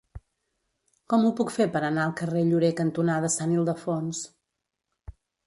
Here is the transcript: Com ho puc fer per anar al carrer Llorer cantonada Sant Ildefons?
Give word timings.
Com 1.13 1.27
ho 1.29 1.33
puc 1.39 1.53
fer 1.57 1.67
per 1.75 1.81
anar 1.89 2.05
al 2.05 2.15
carrer 2.21 2.43
Llorer 2.47 2.73
cantonada 2.81 3.31
Sant 3.35 3.55
Ildefons? 3.59 4.25